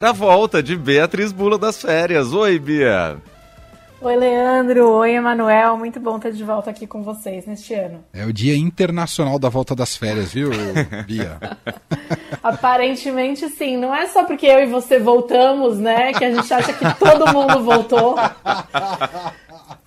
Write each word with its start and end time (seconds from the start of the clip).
Da 0.00 0.12
volta 0.12 0.62
de 0.62 0.76
Beatriz 0.76 1.32
Bula 1.32 1.58
das 1.58 1.82
férias. 1.82 2.32
Oi, 2.32 2.56
Bia. 2.60 3.16
Oi, 4.00 4.14
Leandro. 4.16 4.92
Oi, 4.92 5.10
Emanuel. 5.10 5.76
Muito 5.76 5.98
bom 5.98 6.18
estar 6.18 6.30
de 6.30 6.44
volta 6.44 6.70
aqui 6.70 6.86
com 6.86 7.02
vocês 7.02 7.46
neste 7.46 7.74
ano. 7.74 8.04
É 8.12 8.24
o 8.24 8.32
Dia 8.32 8.56
Internacional 8.56 9.40
da 9.40 9.48
Volta 9.48 9.74
das 9.74 9.96
Férias, 9.96 10.32
viu, 10.32 10.50
Bia? 11.04 11.40
Aparentemente, 12.40 13.48
sim. 13.48 13.76
Não 13.76 13.92
é 13.92 14.06
só 14.06 14.22
porque 14.22 14.46
eu 14.46 14.60
e 14.60 14.66
você 14.66 15.00
voltamos, 15.00 15.80
né, 15.80 16.12
que 16.12 16.24
a 16.24 16.30
gente 16.32 16.54
acha 16.54 16.72
que 16.72 16.94
todo 16.96 17.32
mundo 17.32 17.64
voltou. 17.64 18.14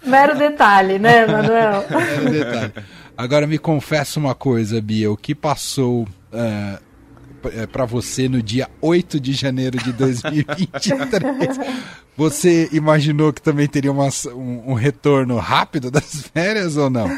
Mero 0.05 0.37
detalhe, 0.37 0.99
né, 0.99 1.23
Emanuel? 1.23 1.85
Mero 1.89 2.29
detalhe. 2.29 2.73
Agora 3.15 3.47
me 3.47 3.57
confessa 3.57 4.19
uma 4.19 4.35
coisa, 4.35 4.81
Bia. 4.81 5.09
O 5.09 5.15
que 5.15 5.33
passou. 5.33 6.05
Uh 6.33 6.90
para 7.71 7.85
você 7.85 8.29
no 8.29 8.41
dia 8.41 8.69
8 8.81 9.19
de 9.19 9.33
janeiro 9.33 9.77
de 9.77 9.91
2023. 9.93 11.57
você 12.15 12.69
imaginou 12.71 13.33
que 13.33 13.41
também 13.41 13.67
teria 13.67 13.91
uma, 13.91 14.09
um, 14.33 14.71
um 14.71 14.73
retorno 14.73 15.37
rápido 15.37 15.89
das 15.89 16.27
férias 16.27 16.77
ou 16.77 16.89
não? 16.89 17.09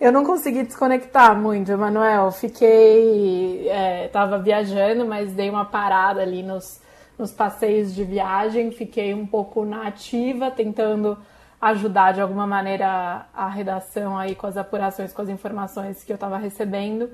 Eu 0.00 0.12
não 0.12 0.24
consegui 0.24 0.64
desconectar 0.64 1.34
muito, 1.34 1.72
Emanuel. 1.72 2.30
Fiquei. 2.30 3.68
É, 3.68 4.08
tava 4.08 4.38
viajando, 4.38 5.06
mas 5.06 5.32
dei 5.32 5.48
uma 5.48 5.64
parada 5.64 6.20
ali 6.20 6.42
nos, 6.42 6.80
nos 7.18 7.30
passeios 7.30 7.94
de 7.94 8.04
viagem. 8.04 8.70
Fiquei 8.70 9.14
um 9.14 9.26
pouco 9.26 9.64
na 9.64 9.86
ativa, 9.86 10.50
tentando 10.50 11.16
ajudar 11.60 12.12
de 12.12 12.20
alguma 12.20 12.46
maneira 12.46 13.26
a 13.32 13.48
redação 13.48 14.18
aí 14.18 14.34
com 14.34 14.46
as 14.46 14.56
apurações, 14.58 15.12
com 15.12 15.22
as 15.22 15.30
informações 15.30 16.04
que 16.04 16.12
eu 16.12 16.16
estava 16.16 16.36
recebendo 16.36 17.08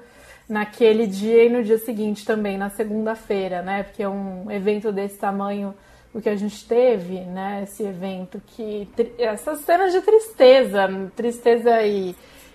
naquele 0.49 1.07
dia 1.07 1.45
e 1.45 1.49
no 1.49 1.62
dia 1.62 1.79
seguinte 1.79 2.25
também, 2.25 2.59
na 2.59 2.71
segunda-feira, 2.71 3.62
né? 3.62 3.83
Porque 3.83 4.07
um 4.07 4.51
evento 4.51 4.93
desse 4.93 5.19
tamanho, 5.19 5.75
o 6.12 6.21
que 6.21 6.29
a 6.29 6.37
gente 6.37 6.67
teve, 6.67 7.21
né? 7.21 7.62
Esse 7.62 7.83
evento 7.85 8.41
que. 8.47 8.89
Essas 9.19 9.61
cenas 9.61 9.92
de 9.92 10.01
tristeza, 10.01 10.89
tristeza 11.14 11.83
e 11.83 12.14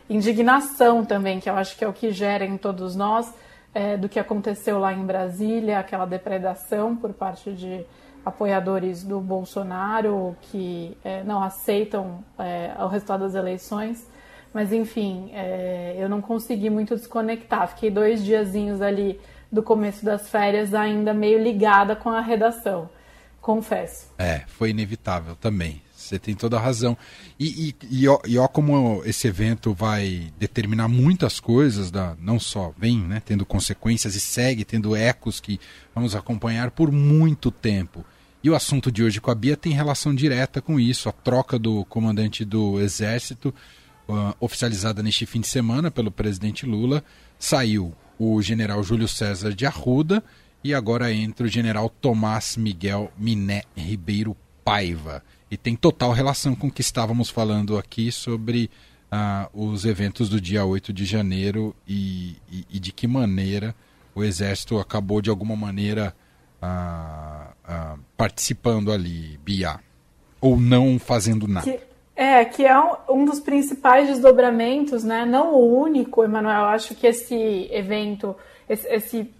indignação 0.09 1.03
também, 1.05 1.39
que 1.39 1.49
eu 1.49 1.55
acho 1.55 1.77
que 1.77 1.83
é 1.83 1.87
o 1.87 1.93
que 1.93 2.11
gera 2.11 2.45
em 2.45 2.57
todos 2.57 2.95
nós, 2.95 3.33
é, 3.73 3.97
do 3.97 4.07
que 4.07 4.19
aconteceu 4.19 4.79
lá 4.79 4.93
em 4.93 5.05
Brasília, 5.05 5.79
aquela 5.79 6.05
depredação 6.05 6.95
por 6.95 7.13
parte 7.13 7.51
de 7.51 7.85
apoiadores 8.25 9.03
do 9.03 9.19
Bolsonaro 9.19 10.35
que 10.41 10.97
é, 11.03 11.23
não 11.23 11.43
aceitam 11.43 12.23
é, 12.39 12.73
o 12.79 12.87
resultado 12.87 13.21
das 13.21 13.35
eleições. 13.35 14.07
Mas 14.55 14.71
enfim, 14.71 15.31
é, 15.33 15.97
eu 15.99 16.07
não 16.07 16.21
consegui 16.21 16.69
muito 16.69 16.95
desconectar. 16.95 17.67
Fiquei 17.67 17.91
dois 17.91 18.23
diazinhos 18.23 18.81
ali 18.81 19.19
do 19.51 19.61
começo 19.61 20.05
das 20.05 20.29
férias 20.29 20.73
ainda 20.73 21.13
meio 21.13 21.43
ligada 21.43 21.93
com 21.93 22.09
a 22.09 22.21
redação, 22.21 22.89
confesso. 23.41 24.07
É, 24.17 24.43
foi 24.47 24.69
inevitável 24.69 25.35
também. 25.35 25.81
Você 25.93 26.17
tem 26.17 26.33
toda 26.35 26.55
a 26.55 26.61
razão. 26.61 26.97
E, 27.37 27.67
e, 27.67 27.75
e, 27.91 28.07
ó, 28.07 28.17
e 28.25 28.37
ó 28.37 28.47
como 28.47 29.01
esse 29.03 29.27
evento 29.27 29.73
vai 29.73 30.31
determinar 30.39 30.87
muitas 30.87 31.37
coisas, 31.37 31.91
da, 31.91 32.15
não 32.17 32.39
só 32.39 32.73
vem 32.77 32.99
né, 32.99 33.21
tendo 33.25 33.45
consequências 33.45 34.15
e 34.15 34.21
segue 34.21 34.63
tendo 34.63 34.95
ecos 34.95 35.41
que 35.41 35.59
vamos 35.93 36.15
acompanhar 36.15 36.71
por 36.71 36.93
muito 36.93 37.51
tempo. 37.51 38.05
E 38.41 38.49
o 38.49 38.55
assunto 38.55 38.89
de 38.89 39.03
hoje 39.03 39.19
com 39.19 39.31
a 39.31 39.35
Bia 39.35 39.57
tem 39.57 39.73
relação 39.73 40.15
direta 40.15 40.61
com 40.61 40.79
isso, 40.79 41.09
a 41.09 41.11
troca 41.11 41.59
do 41.59 41.83
comandante 41.83 42.45
do 42.45 42.79
Exército 42.79 43.53
oficializada 44.39 45.01
neste 45.01 45.25
fim 45.25 45.41
de 45.41 45.47
semana 45.47 45.89
pelo 45.89 46.11
presidente 46.11 46.65
Lula, 46.65 47.03
saiu 47.39 47.93
o 48.19 48.41
general 48.41 48.83
Júlio 48.83 49.07
César 49.07 49.53
de 49.53 49.65
Arruda 49.65 50.23
e 50.63 50.73
agora 50.73 51.13
entra 51.13 51.45
o 51.45 51.49
general 51.49 51.89
Tomás 51.89 52.57
Miguel 52.57 53.11
Miné 53.17 53.63
Ribeiro 53.75 54.35
Paiva. 54.63 55.23
E 55.49 55.57
tem 55.57 55.75
total 55.75 56.11
relação 56.11 56.55
com 56.55 56.67
o 56.67 56.71
que 56.71 56.81
estávamos 56.81 57.29
falando 57.29 57.77
aqui 57.77 58.11
sobre 58.11 58.69
uh, 59.11 59.67
os 59.67 59.85
eventos 59.85 60.27
do 60.27 60.41
dia 60.41 60.65
8 60.65 60.91
de 60.91 61.05
janeiro 61.05 61.75
e, 61.87 62.37
e, 62.51 62.65
e, 62.71 62.79
de 62.79 62.91
que 62.91 63.05
maneira 63.05 63.75
o 64.15 64.23
Exército 64.23 64.79
acabou 64.79 65.21
de 65.21 65.29
alguma 65.29 65.55
maneira 65.55 66.15
uh, 66.61 67.99
participando 68.17 68.91
ali, 68.91 69.39
Bia. 69.43 69.79
Ou 70.41 70.59
não 70.59 70.97
fazendo 70.97 71.47
nada. 71.47 71.71
Que... 71.71 71.94
É, 72.15 72.45
que 72.45 72.65
é 72.65 72.79
um, 72.79 72.95
um, 73.09 73.25
dos 73.25 73.41
principais 73.41 74.07
desdobramentos, 74.07 75.03
né? 75.03 75.25
Não 75.25 75.53
o 75.53 75.81
único, 75.81 76.23
Emanuel. 76.23 76.65
Acho 76.65 76.95
que 76.95 77.05
esse 77.05 77.67
evento, 77.71 78.35
esse, 78.69 78.87
esse, 78.87 79.33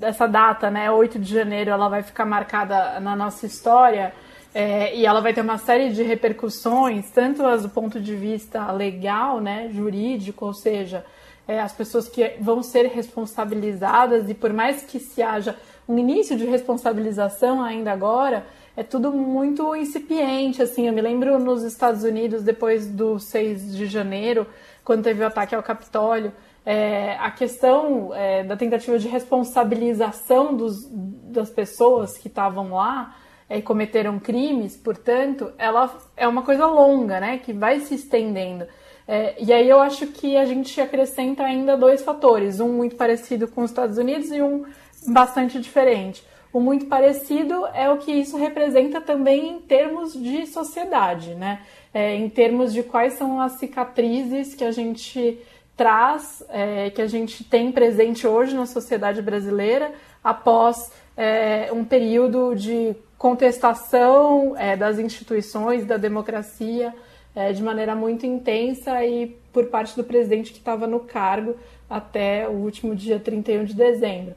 essa 0.00 0.26
data, 0.26 0.70
né, 0.70 0.90
8 0.90 1.18
de 1.18 1.32
janeiro, 1.32 1.70
ela 1.70 1.88
vai 1.88 2.02
ficar 2.02 2.26
marcada 2.26 3.00
na 3.00 3.16
nossa 3.16 3.46
história 3.46 4.12
é, 4.54 4.94
e 4.96 5.06
ela 5.06 5.20
vai 5.20 5.32
ter 5.32 5.40
uma 5.40 5.58
série 5.58 5.90
de 5.90 6.02
repercussões, 6.02 7.10
tanto 7.10 7.42
do 7.58 7.68
ponto 7.68 8.00
de 8.00 8.14
vista 8.14 8.70
legal, 8.72 9.40
né, 9.40 9.70
jurídico, 9.72 10.46
ou 10.46 10.54
seja, 10.54 11.04
é, 11.46 11.60
as 11.60 11.72
pessoas 11.72 12.08
que 12.08 12.34
vão 12.40 12.62
ser 12.62 12.86
responsabilizadas 12.86 14.28
e 14.28 14.34
por 14.34 14.52
mais 14.52 14.82
que 14.82 14.98
se 14.98 15.22
haja 15.22 15.56
um 15.88 15.98
início 15.98 16.36
de 16.36 16.44
responsabilização 16.44 17.62
ainda 17.62 17.92
agora, 17.92 18.46
é 18.78 18.84
tudo 18.84 19.10
muito 19.10 19.74
incipiente, 19.74 20.62
assim. 20.62 20.86
Eu 20.86 20.92
me 20.92 21.00
lembro 21.00 21.36
nos 21.40 21.64
Estados 21.64 22.04
Unidos, 22.04 22.44
depois 22.44 22.86
do 22.86 23.18
6 23.18 23.74
de 23.74 23.86
janeiro, 23.86 24.46
quando 24.84 25.02
teve 25.02 25.20
o 25.20 25.26
ataque 25.26 25.52
ao 25.52 25.64
Capitólio, 25.64 26.32
é, 26.64 27.16
a 27.18 27.28
questão 27.32 28.14
é, 28.14 28.44
da 28.44 28.56
tentativa 28.56 28.96
de 28.96 29.08
responsabilização 29.08 30.54
dos, 30.54 30.88
das 30.88 31.50
pessoas 31.50 32.16
que 32.16 32.28
estavam 32.28 32.72
lá 32.74 33.16
é, 33.50 33.58
e 33.58 33.62
cometeram 33.62 34.16
crimes, 34.20 34.76
portanto, 34.76 35.52
ela 35.58 35.92
é 36.16 36.28
uma 36.28 36.42
coisa 36.42 36.64
longa, 36.66 37.18
né, 37.18 37.38
que 37.38 37.52
vai 37.52 37.80
se 37.80 37.96
estendendo. 37.96 38.64
É, 39.08 39.34
e 39.42 39.52
aí 39.52 39.68
eu 39.68 39.80
acho 39.80 40.06
que 40.06 40.36
a 40.36 40.44
gente 40.44 40.80
acrescenta 40.80 41.42
ainda 41.42 41.76
dois 41.76 42.02
fatores, 42.02 42.60
um 42.60 42.74
muito 42.74 42.94
parecido 42.94 43.48
com 43.48 43.62
os 43.62 43.72
Estados 43.72 43.98
Unidos 43.98 44.30
e 44.30 44.40
um 44.40 44.64
bastante 45.08 45.58
diferente. 45.58 46.22
O 46.52 46.60
muito 46.60 46.86
parecido 46.86 47.66
é 47.74 47.90
o 47.90 47.98
que 47.98 48.10
isso 48.10 48.36
representa 48.36 49.00
também 49.00 49.50
em 49.50 49.60
termos 49.60 50.14
de 50.14 50.46
sociedade, 50.46 51.34
né? 51.34 51.60
É, 51.92 52.14
em 52.14 52.28
termos 52.28 52.72
de 52.72 52.82
quais 52.82 53.14
são 53.14 53.40
as 53.40 53.52
cicatrizes 53.52 54.54
que 54.54 54.64
a 54.64 54.70
gente 54.70 55.38
traz, 55.76 56.42
é, 56.48 56.90
que 56.90 57.00
a 57.00 57.06
gente 57.06 57.44
tem 57.44 57.70
presente 57.70 58.26
hoje 58.26 58.54
na 58.54 58.66
sociedade 58.66 59.22
brasileira 59.22 59.92
após 60.24 60.90
é, 61.16 61.70
um 61.72 61.84
período 61.84 62.54
de 62.54 62.94
contestação 63.16 64.54
é, 64.56 64.76
das 64.76 64.98
instituições, 64.98 65.84
da 65.84 65.96
democracia, 65.96 66.94
é, 67.34 67.52
de 67.52 67.62
maneira 67.62 67.94
muito 67.94 68.26
intensa 68.26 69.04
e 69.04 69.36
por 69.52 69.66
parte 69.66 69.96
do 69.96 70.04
presidente 70.04 70.52
que 70.52 70.58
estava 70.58 70.86
no 70.86 71.00
cargo 71.00 71.56
até 71.88 72.48
o 72.48 72.52
último 72.52 72.94
dia 72.94 73.18
31 73.18 73.64
de 73.64 73.74
dezembro. 73.74 74.34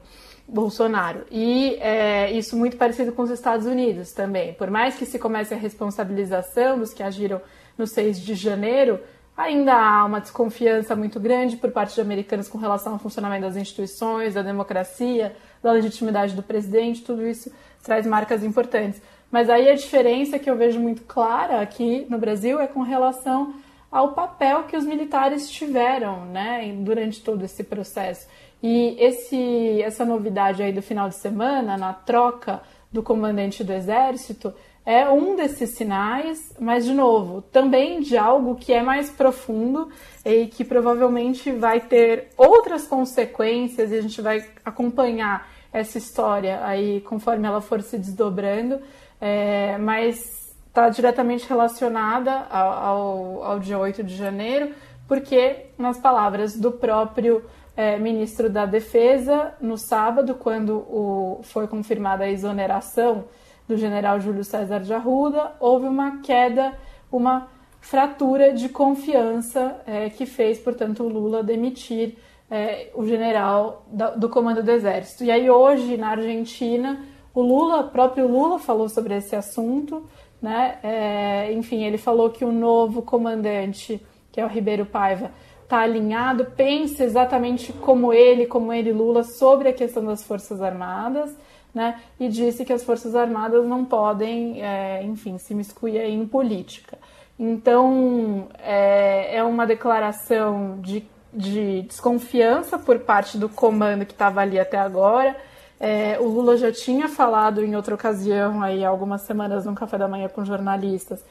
Bolsonaro. 0.48 1.24
E 1.30 1.76
é, 1.80 2.30
isso 2.32 2.56
muito 2.56 2.76
parecido 2.76 3.12
com 3.12 3.22
os 3.22 3.30
Estados 3.30 3.66
Unidos 3.66 4.12
também. 4.12 4.52
Por 4.54 4.70
mais 4.70 4.96
que 4.96 5.06
se 5.06 5.18
comece 5.18 5.54
a 5.54 5.56
responsabilização 5.56 6.78
dos 6.78 6.92
que 6.92 7.02
agiram 7.02 7.40
no 7.76 7.86
6 7.86 8.20
de 8.20 8.34
janeiro, 8.34 9.00
ainda 9.36 9.74
há 9.74 10.04
uma 10.04 10.20
desconfiança 10.20 10.94
muito 10.94 11.18
grande 11.18 11.56
por 11.56 11.70
parte 11.70 11.94
de 11.94 12.00
americanos 12.00 12.48
com 12.48 12.58
relação 12.58 12.92
ao 12.92 12.98
funcionamento 12.98 13.42
das 13.42 13.56
instituições, 13.56 14.34
da 14.34 14.42
democracia, 14.42 15.34
da 15.62 15.72
legitimidade 15.72 16.34
do 16.34 16.42
presidente, 16.42 17.02
tudo 17.02 17.26
isso 17.26 17.50
traz 17.82 18.06
marcas 18.06 18.44
importantes. 18.44 19.00
Mas 19.30 19.48
aí 19.48 19.70
a 19.70 19.74
diferença 19.74 20.38
que 20.38 20.50
eu 20.50 20.56
vejo 20.56 20.78
muito 20.78 21.02
clara 21.02 21.60
aqui 21.60 22.06
no 22.10 22.18
Brasil 22.18 22.60
é 22.60 22.66
com 22.66 22.82
relação 22.82 23.54
ao 23.90 24.12
papel 24.12 24.64
que 24.64 24.76
os 24.76 24.84
militares 24.84 25.50
tiveram 25.50 26.24
né, 26.26 26.74
durante 26.80 27.22
todo 27.22 27.44
esse 27.44 27.64
processo. 27.64 28.26
E 28.62 28.96
esse, 28.98 29.82
essa 29.82 30.04
novidade 30.04 30.62
aí 30.62 30.72
do 30.72 30.80
final 30.80 31.08
de 31.08 31.16
semana, 31.16 31.76
na 31.76 31.92
troca 31.92 32.62
do 32.92 33.02
comandante 33.02 33.64
do 33.64 33.72
exército, 33.72 34.54
é 34.84 35.08
um 35.08 35.36
desses 35.36 35.70
sinais, 35.70 36.54
mas 36.58 36.84
de 36.84 36.92
novo, 36.92 37.42
também 37.42 38.00
de 38.00 38.16
algo 38.16 38.56
que 38.56 38.72
é 38.72 38.82
mais 38.82 39.10
profundo 39.10 39.88
e 40.24 40.46
que 40.46 40.64
provavelmente 40.64 41.52
vai 41.52 41.80
ter 41.80 42.28
outras 42.36 42.86
consequências 42.86 43.90
e 43.90 43.96
a 43.96 44.02
gente 44.02 44.20
vai 44.20 44.44
acompanhar 44.64 45.48
essa 45.72 45.98
história 45.98 46.64
aí 46.64 47.00
conforme 47.00 47.46
ela 47.46 47.60
for 47.60 47.80
se 47.80 47.96
desdobrando, 47.96 48.80
é, 49.20 49.78
mas 49.78 50.54
está 50.66 50.88
diretamente 50.88 51.48
relacionada 51.48 52.46
ao, 52.50 52.72
ao, 52.72 53.44
ao 53.44 53.58
dia 53.58 53.78
8 53.78 54.02
de 54.02 54.16
janeiro, 54.16 54.74
porque, 55.06 55.66
nas 55.78 55.98
palavras 55.98 56.56
do 56.56 56.72
próprio 56.72 57.44
é, 57.76 57.98
ministro 57.98 58.50
da 58.50 58.66
Defesa 58.66 59.54
no 59.60 59.76
sábado, 59.76 60.34
quando 60.34 60.76
o, 60.78 61.40
foi 61.42 61.66
confirmada 61.66 62.24
a 62.24 62.30
exoneração 62.30 63.24
do 63.66 63.76
general 63.76 64.20
Júlio 64.20 64.44
César 64.44 64.80
de 64.80 64.92
Arruda, 64.92 65.52
houve 65.60 65.86
uma 65.86 66.20
queda, 66.20 66.74
uma 67.10 67.48
fratura 67.80 68.52
de 68.52 68.68
confiança 68.68 69.80
é, 69.86 70.10
que 70.10 70.26
fez, 70.26 70.58
portanto, 70.58 71.02
o 71.02 71.08
Lula 71.08 71.42
demitir 71.42 72.16
é, 72.50 72.90
o 72.94 73.06
general 73.06 73.84
da, 73.86 74.10
do 74.10 74.28
comando 74.28 74.62
do 74.62 74.70
Exército. 74.70 75.24
E 75.24 75.30
aí, 75.30 75.48
hoje, 75.48 75.96
na 75.96 76.10
Argentina, 76.10 77.00
O 77.34 77.40
Lula, 77.40 77.84
próprio 77.84 78.28
Lula 78.28 78.58
falou 78.58 78.88
sobre 78.88 79.16
esse 79.16 79.34
assunto, 79.34 80.06
né? 80.40 80.78
É, 80.82 81.52
enfim, 81.52 81.82
ele 81.82 81.96
falou 81.96 82.28
que 82.30 82.44
o 82.44 82.52
novo 82.52 83.00
comandante, 83.02 84.04
que 84.30 84.40
é 84.40 84.44
o 84.44 84.48
Ribeiro 84.48 84.84
Paiva, 84.84 85.30
está 85.62 85.80
alinhado, 85.80 86.46
pensa 86.56 87.04
exatamente 87.04 87.72
como 87.72 88.12
ele, 88.12 88.46
como 88.46 88.72
ele, 88.72 88.92
Lula, 88.92 89.22
sobre 89.22 89.68
a 89.68 89.72
questão 89.72 90.04
das 90.04 90.22
Forças 90.22 90.60
Armadas, 90.60 91.34
né? 91.74 92.00
E 92.20 92.28
disse 92.28 92.64
que 92.64 92.72
as 92.72 92.84
Forças 92.84 93.14
Armadas 93.14 93.64
não 93.66 93.84
podem, 93.84 94.62
é, 94.62 95.02
enfim, 95.02 95.38
se 95.38 95.54
miscuir 95.54 96.00
em 96.02 96.26
política. 96.26 96.98
Então, 97.38 98.48
é, 98.58 99.36
é 99.36 99.42
uma 99.42 99.66
declaração 99.66 100.78
de, 100.80 101.04
de 101.32 101.82
desconfiança 101.82 102.78
por 102.78 102.98
parte 103.00 103.38
do 103.38 103.48
comando 103.48 104.04
que 104.04 104.12
estava 104.12 104.42
ali 104.42 104.60
até 104.60 104.78
agora. 104.78 105.34
É, 105.80 106.18
o 106.20 106.28
Lula 106.28 106.56
já 106.56 106.70
tinha 106.70 107.08
falado 107.08 107.64
em 107.64 107.74
outra 107.74 107.94
ocasião, 107.94 108.62
aí 108.62 108.84
algumas 108.84 109.22
semanas 109.22 109.64
no 109.64 109.74
café 109.74 109.98
da 109.98 110.06
manhã 110.06 110.28
com 110.28 110.44
jornalistas, 110.44 111.24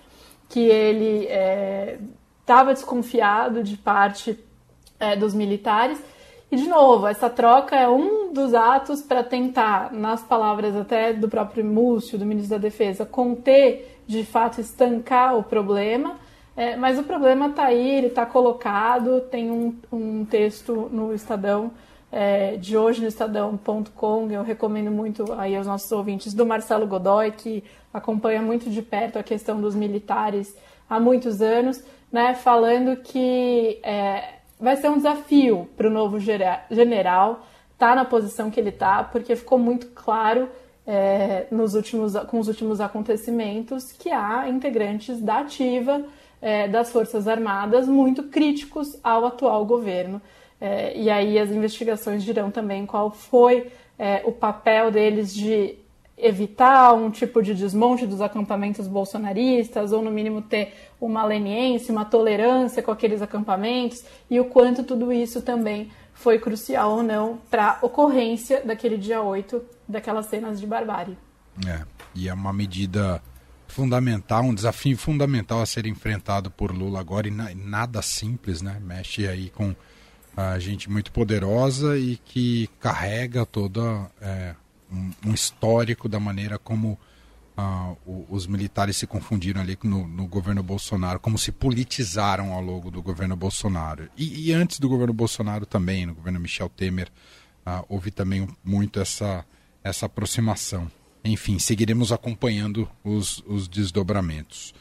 que 0.50 0.60
ele 0.60 1.28
estava 2.42 2.74
desconfiado 2.74 3.64
de 3.64 3.78
parte 3.78 4.38
é, 5.00 5.16
dos 5.16 5.34
militares. 5.34 6.00
E, 6.52 6.58
de 6.58 6.68
novo, 6.68 7.08
essa 7.08 7.30
troca 7.30 7.78
é 7.78 7.88
um 7.88 8.34
dos 8.34 8.54
atos 8.54 9.02
para 9.02 9.24
tentar, 9.24 9.94
nas 9.94 10.22
palavras 10.22 10.76
até 10.76 11.14
do 11.14 11.30
próprio 11.30 11.64
Múcio, 11.64 12.20
do 12.20 12.26
ministro 12.26 12.58
da 12.58 12.62
Defesa, 12.62 13.06
conter 13.06 14.02
de 14.06 14.26
fato 14.26 14.60
estancar 14.60 15.38
o 15.38 15.44
problema, 15.44 16.18
é, 16.56 16.76
mas 16.76 17.00
o 17.00 17.04
problema 17.04 17.48
está 17.48 17.66
aí, 17.66 17.96
ele 17.96 18.08
está 18.08 18.26
colocado, 18.26 19.22
tem 19.22 19.50
um, 19.50 19.74
um, 19.92 20.26
texto 20.26 20.90
no 20.92 21.14
Estadão, 21.14 21.72
é, 22.12 22.58
de 22.58 22.76
hoje 22.76 23.00
no 23.02 23.08
estadão.com, 23.08 24.30
eu 24.30 24.44
recomendo 24.44 24.92
muito 24.92 25.32
aí 25.32 25.56
aos 25.56 25.66
nossos 25.66 25.90
ouvintes, 25.94 26.34
do 26.34 26.46
Marcelo 26.46 26.86
Godoy, 26.86 27.32
que 27.32 27.64
acompanha 27.94 28.42
muito 28.42 28.70
de 28.70 28.82
perto 28.82 29.18
a 29.18 29.24
questão 29.24 29.62
dos 29.62 29.74
militares 29.74 30.54
há 30.92 31.00
muitos 31.00 31.42
anos, 31.42 31.82
né, 32.12 32.36
falando 32.36 32.98
que 32.98 33.80
é, 33.82 34.34
vai 34.60 34.76
ser 34.76 34.90
um 34.90 34.98
desafio 34.98 35.70
para 35.78 35.88
o 35.88 35.90
novo 35.90 36.20
general 36.20 37.48
estar 37.72 37.92
tá 37.92 37.96
na 37.96 38.04
posição 38.04 38.52
que 38.52 38.60
ele 38.60 38.70
está, 38.70 39.02
porque 39.02 39.34
ficou 39.38 39.58
muito 39.58 39.88
claro 39.88 40.50
é, 40.86 41.48
nos 41.50 41.76
últimos, 41.76 42.14
com 42.28 42.40
os 42.40 42.50
últimos 42.50 42.82
acontecimentos 42.82 43.94
que 43.94 44.12
há 44.12 44.50
integrantes 44.50 45.22
da 45.22 45.40
ativa 45.40 46.04
é, 46.42 46.68
das 46.68 46.92
Forças 46.92 47.26
Armadas 47.26 47.88
muito 47.88 48.24
críticos 48.24 49.00
ao 49.02 49.26
atual 49.26 49.66
governo. 49.66 50.22
É, 50.60 50.96
e 50.98 51.10
aí 51.10 51.40
as 51.40 51.52
investigações 51.52 52.22
dirão 52.22 52.52
também 52.52 52.86
qual 52.86 53.12
foi 53.12 53.72
é, 53.98 54.22
o 54.26 54.32
papel 54.34 54.92
deles 54.92 55.34
de 55.34 55.78
evitar 56.18 56.94
um 56.94 57.10
tipo 57.10 57.42
de 57.42 57.54
desmonte 57.54 58.06
dos 58.06 58.22
acampamentos 58.22 58.88
bolsonaristas, 58.88 59.92
ou 59.92 60.02
no 60.02 60.12
mínimo 60.12 60.42
ter 60.42 60.74
uma 61.00 61.26
leniência, 61.26 61.92
uma 61.92 62.06
tolerância 62.06 62.84
com 62.84 62.92
aqueles 62.92 63.22
acampamentos, 63.22 64.04
e 64.30 64.40
o 64.40 64.46
quanto 64.46 64.84
tudo 64.84 65.12
isso 65.12 65.42
também 65.42 65.90
foi 66.14 66.38
crucial 66.38 66.98
ou 66.98 67.04
não 67.04 67.40
para 67.50 67.80
a 67.82 67.86
ocorrência 67.86 68.62
daquele 68.64 68.98
dia 68.98 69.22
8, 69.22 69.62
daquelas 69.88 70.28
cenas 70.28 70.60
de 70.60 70.68
barbárie. 70.68 71.18
É, 71.68 71.82
e 72.14 72.30
é 72.30 72.34
uma 72.34 72.54
medida 72.54 73.22
fundamental, 73.68 74.44
um 74.44 74.54
desafio 74.54 74.98
fundamental 74.98 75.62
a 75.62 75.66
ser 75.66 75.86
enfrentado 75.88 76.52
por 76.52 76.72
Lula 76.72 77.00
agora 77.00 77.28
e 77.28 77.32
nada 77.56 78.02
simples, 78.02 78.62
né? 78.62 78.78
Mexe 78.82 79.28
aí 79.28 79.50
com 79.50 79.74
a 80.36 80.60
gente 80.60 80.90
muito 80.90 81.12
poderosa 81.12 81.98
e 81.98 82.18
que 82.18 82.70
carrega 82.80 83.46
toda 83.46 84.10
é, 84.22 84.56
um, 84.92 85.12
um, 85.28 85.34
histórico 85.34 86.10
da 86.10 86.20
maneira 86.20 86.58
como 86.60 86.98
o, 88.06 88.26
os 88.30 88.48
militares 88.48 88.98
se 88.98 89.06
confundiram 89.06 89.62
ali 89.62 89.78
no, 89.84 90.08
no, 90.08 90.28
governo 90.28 90.64
Bolsonaro, 90.64 91.20
como 91.20 91.38
se 91.38 91.52
politizaram 91.52 92.54
ao 92.54 92.62
longo 92.62 92.90
do 92.90 93.02
governo 93.02 93.36
Bolsonaro. 93.36 94.10
E, 94.18 94.48
e 94.48 94.54
antes 94.54 94.80
do 94.80 94.90
governo 94.90 95.14
Bolsonaro 95.14 95.66
também, 95.66 96.06
no 96.06 96.16
governo 96.16 96.40
Michel 96.40 96.70
Temer, 96.70 97.10
uh, 97.66 97.86
houve 97.90 98.12
também 98.12 98.48
muito 98.64 99.00
essa, 99.00 99.46
essa 99.84 100.06
aproximação. 100.06 100.90
Enfim, 101.24 101.60
seguiremos 101.60 102.12
acompanhando 102.12 102.90
os, 103.04 103.44
os 103.46 103.68
desdobramentos. 103.68 104.74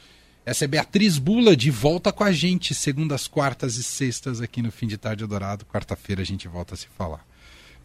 Essa 0.45 0.65
é 0.65 0.69
Beatriz 0.69 1.19
Bula 1.19 1.55
de 1.55 1.71
volta 1.71 2.13
com 2.13 2.25
a 2.25 2.33
gente, 2.33 2.75
segundas, 2.75 3.29
quartas 3.29 3.77
e 3.77 3.83
sextas 3.83 4.41
aqui 4.41 4.63
no 4.63 4.73
Fim 4.73 4.87
de 4.87 4.97
Tarde 4.97 5.27
Dourado. 5.27 5.67
Quarta-feira 5.67 6.23
a 6.23 6.25
gente 6.25 6.49
volta 6.49 6.75
a 6.75 6.77
se 6.79 6.89
falar. 6.97 7.25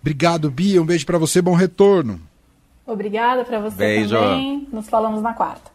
Obrigado, 0.05 0.51
Bia. 0.51 0.79
Um 0.79 0.85
beijo 0.85 1.03
para 1.03 1.17
você, 1.17 1.41
bom 1.41 1.55
retorno. 1.55 2.21
Obrigada 2.85 3.43
para 3.43 3.59
você 3.59 3.75
Beijo. 3.75 4.15
também. 4.15 4.67
Nos 4.71 4.87
falamos 4.87 5.19
na 5.19 5.33
quarta. 5.33 5.71